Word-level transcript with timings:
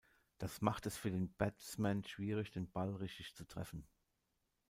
Das 0.39 0.61
macht 0.61 0.87
es 0.87 0.97
für 0.97 1.11
den 1.11 1.31
Batsman 1.35 2.03
schwierig, 2.03 2.49
den 2.49 2.67
Ball 2.71 2.95
richtig 2.95 3.35
zu 3.35 3.45
treffen. 3.45 3.87